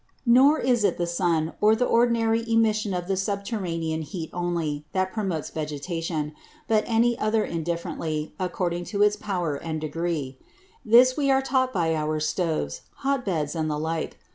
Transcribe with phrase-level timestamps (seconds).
[0.25, 5.13] Nor is it the Sun, or the ordinary emission of the Subterranean Heat only, that
[5.13, 6.33] promotes Vegetation;
[6.67, 10.39] but any other indifferently, according to its Power and Degree:
[10.83, 14.17] This we are taught by our Stoves, hot Beds, and the like.